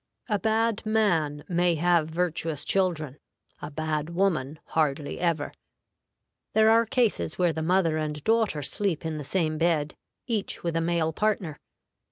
[0.29, 3.17] A bad man may have virtuous children,
[3.61, 5.53] a bad woman hardly ever.
[6.55, 9.93] There are cases where the mother and daughter sleep in the same bed,
[10.25, 11.59] each with a male partner.